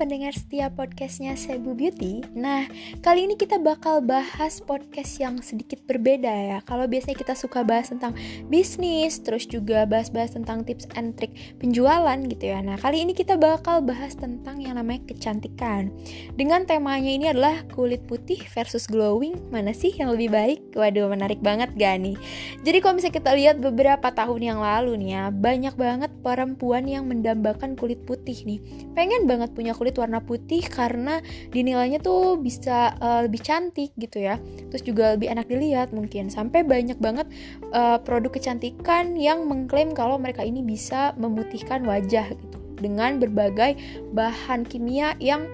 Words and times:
pendengar 0.00 0.32
setiap 0.32 0.80
podcastnya 0.80 1.36
Sebu 1.36 1.76
Beauty. 1.76 2.24
Nah, 2.32 2.64
kali 3.04 3.28
ini 3.28 3.36
kita 3.36 3.60
bakal 3.60 4.00
bahas 4.00 4.56
podcast 4.64 5.20
yang 5.20 5.44
sedikit 5.44 5.76
berbeda 5.84 6.32
ya. 6.32 6.58
Kalau 6.64 6.88
biasanya 6.88 7.20
kita 7.20 7.36
suka 7.36 7.60
bahas 7.60 7.92
tentang 7.92 8.16
bisnis 8.48 9.20
Terus 9.20 9.44
juga 9.44 9.84
bahas-bahas 9.84 10.32
tentang 10.32 10.64
tips 10.64 10.88
and 10.96 11.20
trick 11.20 11.36
penjualan 11.60 12.16
gitu 12.16 12.48
ya. 12.48 12.64
Nah, 12.64 12.80
kali 12.80 13.04
ini 13.04 13.12
kita 13.12 13.36
bakal 13.36 13.84
bahas 13.84 14.16
tentang 14.16 14.64
yang 14.64 14.80
namanya 14.80 15.04
kecantikan. 15.04 15.92
Dengan 16.32 16.64
temanya 16.64 17.12
ini 17.12 17.28
adalah 17.28 17.60
kulit 17.68 18.00
putih 18.08 18.40
versus 18.56 18.88
glowing. 18.88 19.36
Mana 19.52 19.76
sih 19.76 19.92
yang 19.92 20.16
lebih 20.16 20.32
baik? 20.32 20.80
Waduh, 20.80 21.12
menarik 21.12 21.44
banget 21.44 21.76
gak 21.76 22.00
nih? 22.00 22.16
Jadi 22.64 22.78
kalau 22.80 22.96
misalnya 22.96 23.16
kita 23.20 23.30
lihat 23.36 23.56
beberapa 23.60 24.08
tahun 24.08 24.40
yang 24.40 24.60
lalu 24.64 24.96
nih 24.96 25.10
ya 25.12 25.24
Banyak 25.28 25.74
banget 25.76 26.08
perempuan 26.24 26.88
yang 26.88 27.04
mendambakan 27.04 27.76
kulit 27.76 28.00
putih 28.08 28.40
nih. 28.48 28.64
Pengen 28.96 29.28
banget 29.28 29.52
punya 29.52 29.76
kulit 29.76 29.89
warna 29.98 30.22
putih 30.22 30.62
karena 30.62 31.18
dinilainya 31.50 31.98
tuh 31.98 32.38
bisa 32.38 32.94
uh, 33.00 33.26
lebih 33.26 33.42
cantik 33.42 33.90
gitu 33.98 34.22
ya. 34.22 34.38
Terus 34.70 34.82
juga 34.86 35.16
lebih 35.18 35.32
enak 35.32 35.50
dilihat 35.50 35.90
mungkin. 35.90 36.30
Sampai 36.30 36.62
banyak 36.62 37.02
banget 37.02 37.26
uh, 37.74 37.98
produk 37.98 38.30
kecantikan 38.30 39.18
yang 39.18 39.48
mengklaim 39.50 39.90
kalau 39.96 40.20
mereka 40.20 40.46
ini 40.46 40.62
bisa 40.62 41.16
memutihkan 41.18 41.82
wajah 41.88 42.30
gitu. 42.30 42.56
Dengan 42.80 43.20
berbagai 43.20 43.76
bahan 44.14 44.64
kimia 44.64 45.12
yang 45.20 45.44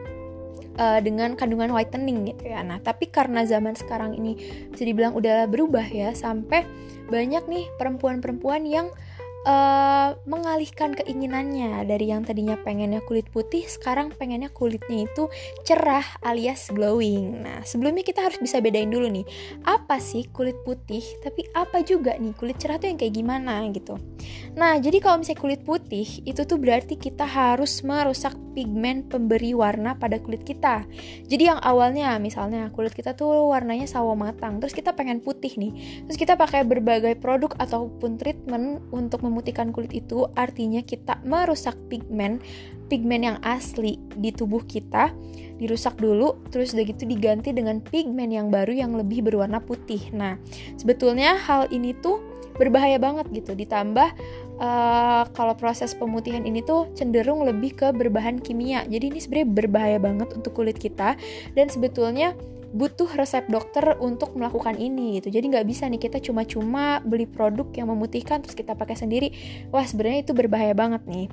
uh, 0.78 1.00
dengan 1.02 1.34
kandungan 1.34 1.72
whitening 1.72 2.28
gitu 2.28 2.52
ya. 2.52 2.62
Nah, 2.62 2.78
tapi 2.80 3.08
karena 3.10 3.42
zaman 3.42 3.74
sekarang 3.74 4.14
ini 4.14 4.38
bisa 4.70 4.84
dibilang 4.84 5.16
udah 5.16 5.48
berubah 5.50 5.84
ya, 5.88 6.12
sampai 6.12 6.62
banyak 7.06 7.44
nih 7.46 7.66
perempuan-perempuan 7.78 8.66
yang 8.66 8.90
uh, 9.46 10.18
mengalihkan 10.26 10.92
keinginannya 10.92 11.86
dari 11.86 12.10
yang 12.10 12.26
tadinya 12.26 12.58
pengennya 12.58 13.00
kulit 13.06 13.30
putih 13.30 13.64
sekarang 13.64 14.10
pengennya 14.12 14.50
kulitnya 14.50 15.06
itu 15.06 15.30
cerah 15.62 16.04
alias 16.26 16.68
glowing. 16.74 17.46
Nah, 17.46 17.62
sebelumnya 17.62 18.02
kita 18.02 18.26
harus 18.26 18.42
bisa 18.42 18.58
bedain 18.58 18.90
dulu 18.90 19.06
nih, 19.06 19.24
apa 19.64 20.02
sih 20.02 20.26
kulit 20.34 20.58
putih, 20.66 21.02
tapi 21.22 21.46
apa 21.54 21.80
juga 21.86 22.18
nih 22.18 22.34
kulit 22.34 22.58
cerah 22.58 22.76
tuh 22.76 22.90
yang 22.90 22.98
kayak 22.98 23.14
gimana 23.14 23.62
gitu. 23.70 23.96
Nah, 24.58 24.76
jadi 24.82 24.98
kalau 24.98 25.22
misalnya 25.22 25.40
kulit 25.40 25.62
putih 25.62 26.06
itu 26.26 26.42
tuh 26.42 26.58
berarti 26.58 26.98
kita 26.98 27.24
harus 27.24 27.80
merusak 27.86 28.34
pigmen 28.56 29.04
pemberi 29.04 29.52
warna 29.52 29.92
pada 30.00 30.16
kulit 30.16 30.40
kita. 30.40 30.88
Jadi 31.28 31.52
yang 31.52 31.60
awalnya 31.60 32.16
misalnya 32.16 32.72
kulit 32.72 32.96
kita 32.96 33.12
tuh 33.12 33.52
warnanya 33.52 33.84
sawo 33.84 34.16
matang, 34.16 34.58
terus 34.58 34.72
kita 34.72 34.96
pengen 34.96 35.20
putih 35.20 35.52
nih. 35.60 36.02
Terus 36.08 36.16
kita 36.16 36.40
pakai 36.40 36.64
berbagai 36.64 37.20
produk 37.20 37.52
ataupun 37.60 38.16
treatment 38.16 38.80
untuk 38.90 39.20
memutihkan 39.36 39.76
kulit 39.76 39.92
itu 39.92 40.24
artinya 40.32 40.80
kita 40.80 41.20
merusak 41.28 41.76
pigmen 41.92 42.40
pigmen 42.88 43.20
yang 43.26 43.38
asli 43.44 44.00
di 44.16 44.32
tubuh 44.32 44.62
kita 44.64 45.12
dirusak 45.60 45.98
dulu 46.00 46.40
terus 46.48 46.72
udah 46.72 46.86
gitu 46.88 47.04
diganti 47.04 47.52
dengan 47.52 47.82
pigmen 47.84 48.32
yang 48.32 48.48
baru 48.48 48.72
yang 48.72 48.94
lebih 48.94 49.26
berwarna 49.26 49.58
putih. 49.58 50.00
Nah, 50.14 50.38
sebetulnya 50.78 51.34
hal 51.36 51.66
ini 51.74 51.96
tuh 51.98 52.22
berbahaya 52.56 52.96
banget 52.96 53.28
gitu 53.36 53.52
ditambah 53.52 54.08
uh, 54.60 55.28
kalau 55.36 55.54
proses 55.54 55.92
pemutihan 55.92 56.42
ini 56.48 56.64
tuh 56.64 56.88
cenderung 56.96 57.44
lebih 57.44 57.76
ke 57.76 57.92
berbahan 57.92 58.40
kimia 58.40 58.88
jadi 58.88 59.12
ini 59.12 59.20
sebenarnya 59.20 59.48
berbahaya 59.52 59.98
banget 60.00 60.32
untuk 60.32 60.56
kulit 60.56 60.80
kita 60.80 61.20
dan 61.52 61.66
sebetulnya 61.68 62.32
butuh 62.74 63.06
resep 63.14 63.46
dokter 63.46 63.94
untuk 64.02 64.34
melakukan 64.34 64.78
ini 64.78 65.20
gitu. 65.20 65.30
Jadi 65.30 65.52
nggak 65.52 65.66
bisa 65.66 65.86
nih 65.86 66.00
kita 66.00 66.18
cuma-cuma 66.18 66.98
beli 67.04 67.26
produk 67.28 67.66
yang 67.74 67.90
memutihkan 67.92 68.42
terus 68.42 68.58
kita 68.58 68.74
pakai 68.74 68.98
sendiri. 68.98 69.28
Wah 69.70 69.86
sebenarnya 69.86 70.26
itu 70.26 70.32
berbahaya 70.34 70.74
banget 70.74 71.04
nih. 71.06 71.28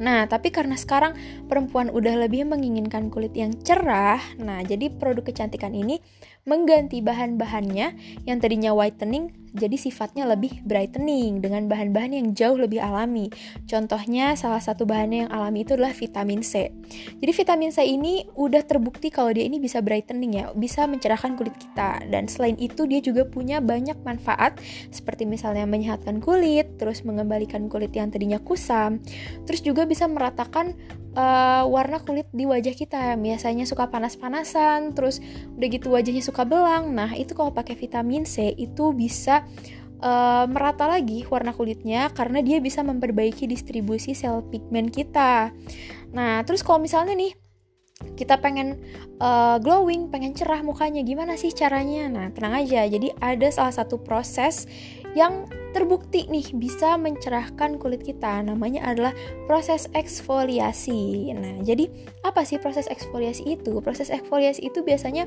Nah, 0.00 0.24
tapi 0.24 0.48
karena 0.48 0.72
sekarang 0.72 1.12
perempuan 1.52 1.92
udah 1.92 2.16
lebih 2.24 2.48
menginginkan 2.48 3.12
kulit 3.12 3.36
yang 3.36 3.52
cerah, 3.60 4.18
nah 4.40 4.64
jadi 4.64 4.88
produk 4.88 5.20
kecantikan 5.20 5.76
ini 5.76 6.00
mengganti 6.48 7.04
bahan-bahannya 7.04 7.86
yang 8.24 8.38
tadinya 8.40 8.72
whitening 8.72 9.41
jadi 9.52 9.76
sifatnya 9.76 10.24
lebih 10.24 10.64
brightening 10.64 11.44
dengan 11.44 11.68
bahan-bahan 11.68 12.16
yang 12.16 12.28
jauh 12.32 12.56
lebih 12.56 12.80
alami. 12.80 13.28
Contohnya 13.68 14.32
salah 14.34 14.60
satu 14.60 14.88
bahannya 14.88 15.28
yang 15.28 15.32
alami 15.32 15.64
itu 15.64 15.76
adalah 15.76 15.92
vitamin 15.92 16.40
C. 16.40 16.72
Jadi 17.20 17.32
vitamin 17.32 17.70
C 17.70 17.84
ini 17.84 18.24
udah 18.36 18.64
terbukti 18.64 19.12
kalau 19.12 19.30
dia 19.32 19.44
ini 19.44 19.60
bisa 19.60 19.84
brightening 19.84 20.32
ya, 20.32 20.44
bisa 20.56 20.88
mencerahkan 20.88 21.36
kulit 21.36 21.54
kita. 21.60 22.00
Dan 22.08 22.26
selain 22.26 22.56
itu 22.56 22.88
dia 22.88 23.04
juga 23.04 23.28
punya 23.28 23.60
banyak 23.60 24.00
manfaat 24.02 24.56
seperti 24.88 25.28
misalnya 25.28 25.68
menyehatkan 25.68 26.18
kulit, 26.24 26.80
terus 26.80 27.04
mengembalikan 27.04 27.68
kulit 27.68 27.92
yang 27.92 28.08
tadinya 28.08 28.40
kusam, 28.40 28.98
terus 29.44 29.60
juga 29.60 29.84
bisa 29.84 30.08
meratakan 30.08 30.74
uh, 31.16 31.64
warna 31.68 32.00
kulit 32.00 32.28
di 32.32 32.44
wajah 32.48 32.74
kita 32.76 33.16
biasanya 33.16 33.64
suka 33.68 33.88
panas-panasan 33.88 34.96
terus 34.96 35.20
udah 35.56 35.68
gitu 35.68 35.92
wajahnya 35.92 36.24
suka 36.24 36.42
belang 36.44 36.92
nah 36.92 37.12
itu 37.12 37.32
kalau 37.36 37.52
pakai 37.52 37.76
vitamin 37.76 38.24
C 38.24 38.52
itu 38.56 38.92
bisa 38.96 39.44
uh, 40.00 40.44
merata 40.48 40.88
lagi 40.88 41.24
warna 41.28 41.52
kulitnya 41.52 42.10
karena 42.12 42.40
dia 42.40 42.58
bisa 42.58 42.80
memperbaiki 42.80 43.48
distribusi 43.48 44.16
sel 44.16 44.44
pigmen 44.48 44.88
kita 44.88 45.52
nah 46.12 46.44
terus 46.44 46.60
kalau 46.60 46.80
misalnya 46.80 47.16
nih 47.16 47.32
kita 48.18 48.42
pengen 48.42 48.82
uh, 49.22 49.62
glowing, 49.62 50.10
pengen 50.10 50.34
cerah 50.34 50.60
mukanya, 50.60 51.06
gimana 51.06 51.38
sih 51.38 51.54
caranya? 51.54 52.10
Nah, 52.10 52.26
tenang 52.34 52.66
aja. 52.66 52.82
Jadi 52.86 53.14
ada 53.22 53.48
salah 53.54 53.70
satu 53.70 54.02
proses 54.02 54.66
yang 55.12 55.44
terbukti 55.72 56.28
nih 56.28 56.52
bisa 56.56 57.00
mencerahkan 57.00 57.80
kulit 57.80 58.04
kita. 58.04 58.44
Namanya 58.44 58.84
adalah 58.84 59.12
proses 59.48 59.88
eksfoliasi. 59.96 61.32
Nah, 61.32 61.64
jadi 61.64 61.88
apa 62.22 62.44
sih 62.44 62.60
proses 62.60 62.86
eksfoliasi 62.92 63.48
itu? 63.48 63.80
Proses 63.80 64.12
eksfoliasi 64.12 64.68
itu 64.68 64.84
biasanya 64.84 65.24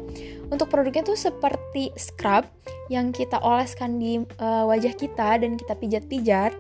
untuk 0.54 0.70
produknya 0.70 1.02
tuh 1.02 1.18
seperti 1.18 1.90
scrub 1.98 2.46
yang 2.94 3.10
kita 3.10 3.42
oleskan 3.42 3.98
di 3.98 4.22
uh, 4.38 4.70
wajah 4.70 4.94
kita 4.94 5.42
dan 5.42 5.58
kita 5.58 5.74
pijat-pijat. 5.74 6.54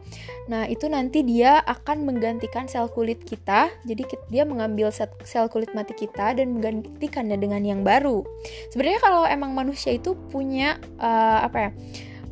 Nah, 0.49 0.65
itu 0.65 0.89
nanti 0.89 1.21
dia 1.21 1.61
akan 1.65 2.05
menggantikan 2.05 2.65
sel 2.65 2.89
kulit 2.89 3.21
kita. 3.21 3.69
Jadi 3.85 4.05
dia 4.33 4.43
mengambil 4.45 4.89
sel 4.93 5.45
kulit 5.53 5.73
mati 5.77 5.93
kita 5.93 6.33
dan 6.33 6.57
menggantikannya 6.57 7.37
dengan 7.37 7.61
yang 7.61 7.81
baru. 7.85 8.25
Sebenarnya 8.73 8.99
kalau 9.01 9.23
emang 9.29 9.53
manusia 9.53 9.93
itu 9.93 10.17
punya 10.33 10.81
uh, 10.97 11.45
apa 11.45 11.69
ya? 11.69 11.71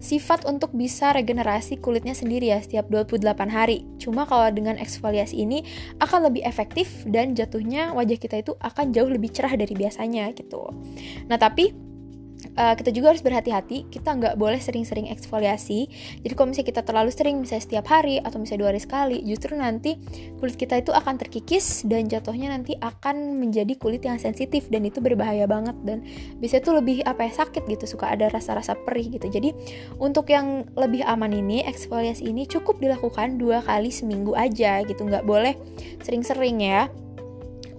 Sifat 0.03 0.43
untuk 0.43 0.75
bisa 0.75 1.15
regenerasi 1.15 1.79
kulitnya 1.79 2.11
sendiri 2.11 2.51
ya 2.51 2.59
setiap 2.59 2.91
28 2.91 3.23
hari. 3.47 3.87
Cuma 3.95 4.27
kalau 4.27 4.51
dengan 4.51 4.75
eksfoliasi 4.75 5.39
ini 5.39 5.63
akan 6.03 6.27
lebih 6.27 6.43
efektif 6.43 7.07
dan 7.07 7.31
jatuhnya 7.31 7.95
wajah 7.95 8.19
kita 8.19 8.43
itu 8.43 8.51
akan 8.59 8.91
jauh 8.91 9.07
lebih 9.07 9.31
cerah 9.31 9.55
dari 9.55 9.71
biasanya 9.71 10.27
gitu. 10.35 10.67
Nah 11.31 11.39
tapi 11.39 11.92
uh, 12.55 12.75
kita 12.75 12.91
juga 12.91 13.15
harus 13.15 13.23
berhati-hati. 13.23 13.87
Kita 13.89 14.15
nggak 14.15 14.35
boleh 14.35 14.59
sering-sering 14.59 15.09
eksfoliasi. 15.11 15.87
Jadi 16.21 16.33
kalau 16.35 16.51
misalnya 16.51 16.69
kita 16.69 16.81
terlalu 16.83 17.09
sering 17.13 17.35
misalnya 17.41 17.63
setiap 17.63 17.85
hari 17.89 18.19
atau 18.19 18.37
misalnya 18.39 18.61
dua 18.67 18.69
hari 18.75 18.81
sekali 18.81 19.17
justru 19.23 19.55
nanti 19.55 19.97
kulit 20.37 20.55
kita 20.59 20.79
itu 20.81 20.91
akan 20.91 21.15
terkikis 21.17 21.87
dan 21.87 22.07
jatuhnya 22.11 22.51
nanti 22.51 22.75
akan 22.79 23.39
menjadi 23.39 23.73
kulit 23.79 24.03
yang 24.03 24.19
sensitif 24.19 24.67
dan 24.67 24.83
itu 24.83 24.99
berbahaya 24.99 25.47
banget. 25.47 25.75
Dan 25.87 26.03
bisa 26.37 26.59
tuh 26.59 26.79
lebih 26.79 27.01
apa 27.07 27.27
ya 27.29 27.45
sakit 27.45 27.65
gitu. 27.69 27.85
Suka 27.87 28.11
ada 28.11 28.27
rasa-rasa 28.29 28.75
perih 28.75 29.09
gitu. 29.13 29.31
Jadi 29.31 29.55
untuk 29.97 30.29
yang 30.29 30.67
lebih 30.75 31.05
aman 31.05 31.31
ini 31.31 31.63
eksfoliasi 31.63 32.27
ini 32.27 32.45
cukup 32.45 32.79
dilakukan 32.83 33.39
dua 33.39 33.63
kali 33.63 33.89
seminggu 33.89 34.35
aja 34.35 34.83
gitu. 34.83 35.07
Nggak 35.07 35.25
boleh 35.25 35.55
sering-sering 36.03 36.59
ya 36.63 36.91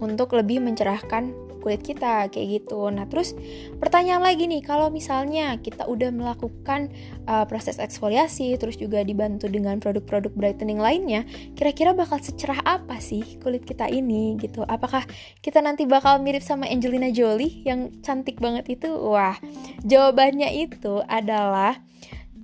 untuk 0.02 0.34
lebih 0.34 0.60
mencerahkan 0.60 1.43
kulit 1.64 1.80
kita 1.80 2.28
kayak 2.28 2.60
gitu. 2.60 2.92
Nah, 2.92 3.08
terus 3.08 3.32
pertanyaan 3.80 4.20
lagi 4.20 4.44
nih, 4.44 4.60
kalau 4.60 4.92
misalnya 4.92 5.56
kita 5.64 5.88
udah 5.88 6.12
melakukan 6.12 6.92
uh, 7.24 7.48
proses 7.48 7.80
eksfoliasi 7.80 8.52
terus 8.60 8.76
juga 8.76 9.00
dibantu 9.00 9.48
dengan 9.48 9.80
produk-produk 9.80 10.36
brightening 10.36 10.76
lainnya, 10.76 11.24
kira-kira 11.56 11.96
bakal 11.96 12.20
secerah 12.20 12.60
apa 12.68 13.00
sih 13.00 13.40
kulit 13.40 13.64
kita 13.64 13.88
ini 13.88 14.36
gitu? 14.36 14.60
Apakah 14.68 15.08
kita 15.40 15.64
nanti 15.64 15.88
bakal 15.88 16.20
mirip 16.20 16.44
sama 16.44 16.68
Angelina 16.68 17.08
Jolie 17.08 17.64
yang 17.64 17.88
cantik 18.04 18.36
banget 18.36 18.68
itu? 18.68 18.92
Wah, 18.92 19.40
jawabannya 19.88 20.52
itu 20.52 21.00
adalah 21.08 21.80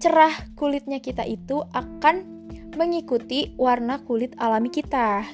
cerah 0.00 0.32
kulitnya 0.56 1.04
kita 1.04 1.28
itu 1.28 1.60
akan 1.76 2.24
mengikuti 2.80 3.52
warna 3.60 4.00
kulit 4.00 4.32
alami 4.40 4.72
kita. 4.72 5.28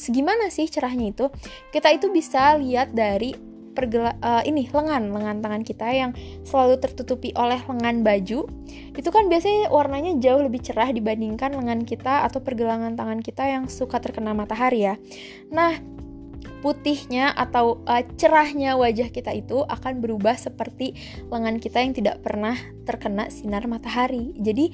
Segimana 0.00 0.48
sih 0.48 0.64
cerahnya 0.64 1.12
itu? 1.12 1.28
Kita 1.68 1.92
itu 1.92 2.08
bisa 2.08 2.56
lihat 2.56 2.96
dari 2.96 3.50
pergela 3.72 4.18
uh, 4.20 4.42
ini 4.42 4.66
lengan 4.68 5.14
lengan 5.14 5.38
tangan 5.40 5.62
kita 5.62 5.86
yang 5.88 6.10
selalu 6.42 6.82
tertutupi 6.82 7.30
oleh 7.38 7.58
lengan 7.64 8.02
baju 8.02 8.44
itu 8.92 9.08
kan 9.08 9.24
biasanya 9.30 9.70
warnanya 9.70 10.18
jauh 10.18 10.42
lebih 10.42 10.60
cerah 10.60 10.90
dibandingkan 10.90 11.54
lengan 11.54 11.86
kita 11.86 12.26
atau 12.26 12.42
pergelangan 12.42 12.98
tangan 12.98 13.22
kita 13.22 13.46
yang 13.46 13.64
suka 13.70 14.02
terkena 14.02 14.34
matahari 14.34 14.90
ya 14.90 14.94
nah 15.48 15.78
putihnya 16.60 17.32
atau 17.32 17.80
uh, 17.88 18.04
cerahnya 18.20 18.76
wajah 18.76 19.08
kita 19.08 19.32
itu 19.32 19.64
akan 19.64 20.04
berubah 20.04 20.36
seperti 20.36 20.92
lengan 21.32 21.56
kita 21.56 21.80
yang 21.80 21.96
tidak 21.96 22.20
pernah 22.20 22.58
terkena 22.84 23.32
sinar 23.32 23.64
matahari 23.64 24.36
jadi 24.36 24.68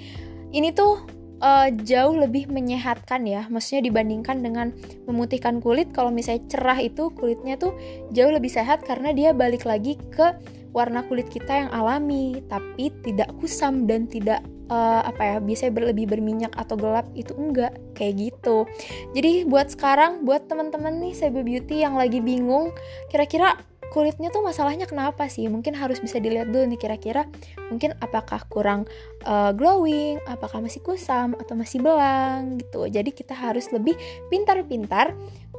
ini 0.50 0.74
tuh 0.74 1.04
uh, 1.40 1.68
jauh 1.84 2.16
lebih 2.16 2.48
menyehatkan 2.48 3.24
ya. 3.26 3.44
Maksudnya 3.48 3.88
dibandingkan 3.90 4.40
dengan 4.40 4.72
memutihkan 5.04 5.60
kulit, 5.60 5.90
kalau 5.92 6.12
misalnya 6.12 6.44
cerah 6.48 6.78
itu 6.80 7.12
kulitnya 7.14 7.58
tuh 7.58 7.74
jauh 8.12 8.32
lebih 8.32 8.52
sehat 8.52 8.84
karena 8.84 9.12
dia 9.12 9.32
balik 9.36 9.64
lagi 9.68 9.98
ke 10.12 10.36
warna 10.76 11.00
kulit 11.08 11.28
kita 11.32 11.66
yang 11.66 11.70
alami, 11.72 12.44
tapi 12.52 12.92
tidak 13.00 13.32
kusam 13.40 13.88
dan 13.88 14.04
tidak 14.04 14.44
uh, 14.68 15.00
apa 15.08 15.22
ya 15.24 15.36
biasanya 15.40 15.72
berlebih 15.72 16.04
berminyak 16.08 16.52
atau 16.56 16.76
gelap. 16.76 17.08
Itu 17.16 17.32
enggak 17.36 17.72
kayak 17.96 18.20
gitu. 18.20 18.68
Jadi 19.16 19.48
buat 19.48 19.72
sekarang 19.72 20.28
buat 20.28 20.48
teman-teman 20.48 21.00
nih 21.00 21.16
Sebo 21.16 21.40
Beauty 21.40 21.80
yang 21.80 21.96
lagi 21.96 22.20
bingung 22.20 22.76
kira-kira 23.08 23.56
kulitnya 23.94 24.28
tuh 24.34 24.42
masalahnya 24.42 24.84
kenapa 24.84 25.26
sih? 25.30 25.46
Mungkin 25.46 25.74
harus 25.76 26.02
bisa 26.02 26.18
dilihat 26.20 26.50
dulu 26.50 26.66
nih 26.68 26.80
kira-kira 26.80 27.24
mungkin 27.70 27.94
apakah 28.02 28.42
kurang 28.50 28.84
uh, 29.24 29.50
glowing, 29.54 30.20
apakah 30.26 30.62
masih 30.62 30.82
kusam 30.82 31.34
atau 31.38 31.54
masih 31.54 31.80
belang 31.82 32.58
gitu. 32.60 32.86
Jadi 32.90 33.10
kita 33.14 33.32
harus 33.32 33.70
lebih 33.70 33.94
pintar-pintar 34.28 35.14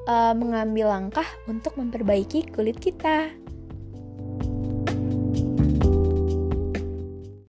uh, 0.08 0.34
mengambil 0.36 0.92
langkah 0.92 1.28
untuk 1.48 1.76
memperbaiki 1.80 2.52
kulit 2.52 2.78
kita. 2.78 3.47